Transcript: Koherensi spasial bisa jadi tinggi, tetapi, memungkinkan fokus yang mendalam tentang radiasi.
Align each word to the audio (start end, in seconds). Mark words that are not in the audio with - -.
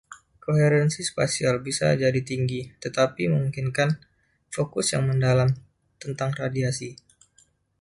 Koherensi 0.43 1.01
spasial 1.11 1.55
bisa 1.67 1.87
jadi 2.03 2.21
tinggi, 2.29 2.61
tetapi, 2.83 3.23
memungkinkan 3.31 3.89
fokus 4.55 4.85
yang 4.97 5.03
mendalam 5.09 5.49
tentang 6.03 6.31
radiasi. 6.41 6.89